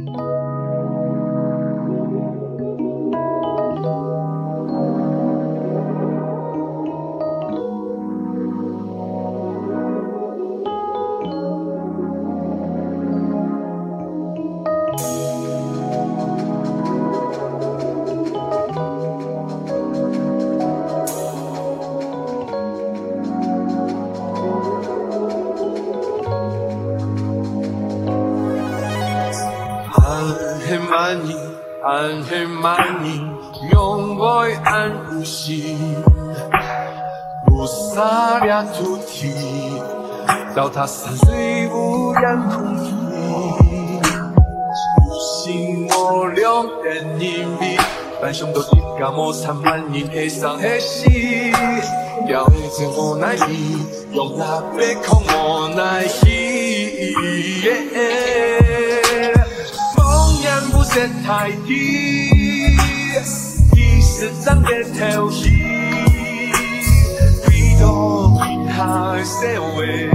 [0.00, 0.37] you
[31.10, 33.32] 暗黑满盈，
[33.72, 35.78] 用爱安无心，
[37.46, 39.32] 不洒俩土地，
[40.54, 42.92] 脚踏山水无言空气，
[45.00, 47.78] 无心无量的人民，
[48.20, 51.50] 万象都一家摩擦万人的伤的心，
[52.28, 53.78] 要一直无奈意，
[54.12, 57.14] 用那悲空无奈意。
[60.98, 62.28] 在太低，
[63.70, 64.68] 地是长的
[64.98, 65.48] 头戏，
[67.46, 70.10] 比多比海社会，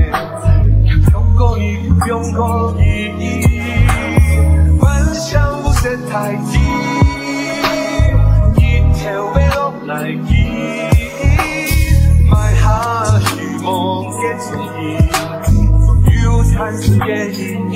[1.13, 1.61] 用过一
[2.05, 2.83] 用过一，
[4.77, 4.83] 幻
[5.15, 6.59] 想不在太低，
[8.57, 8.61] 一
[8.93, 9.01] 条
[9.33, 10.33] 被落来记，
[12.29, 12.67] 埋下
[13.29, 13.31] 虚
[13.63, 13.71] 梦
[14.19, 14.51] 的踪
[14.83, 14.83] 影，
[16.25, 17.72] 有残存的阴影，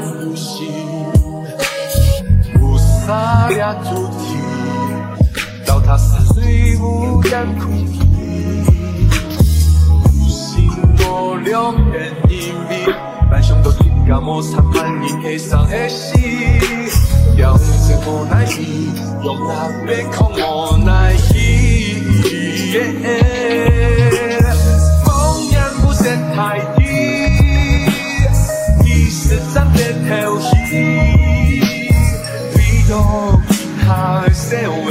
[0.00, 0.68] 有心，
[2.60, 4.24] 无洒俩土地，
[5.64, 7.98] 脚踏山水无言空气，
[10.14, 12.12] 无心无量的人
[12.68, 12.94] 民，
[13.30, 15.66] 万象都应该摩擦万人悲伤
[32.96, 33.54] 比多比
[33.86, 34.86] 海社会，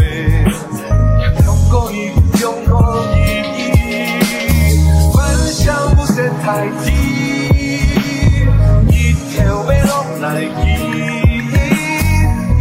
[1.43, 3.17] 用过一用过一，
[5.11, 6.91] 幻想不设太低，
[8.91, 10.63] 一条被落来记，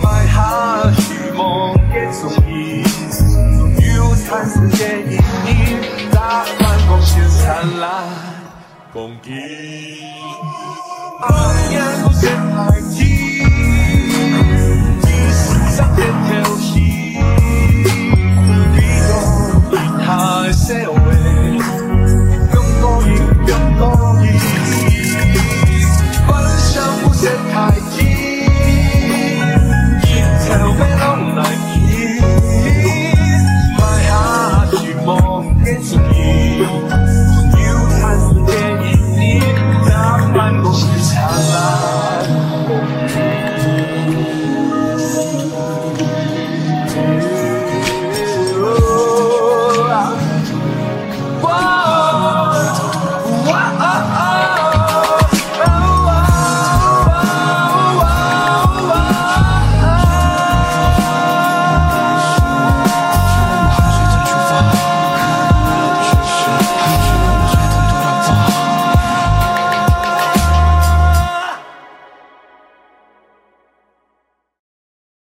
[0.03, 2.83] 埋下虚梦的踪影，
[3.97, 4.75] 有残存的
[5.11, 5.13] 阴
[5.47, 5.53] 影，
[6.11, 7.85] 打翻光线灿烂
[8.95, 9.33] 风景。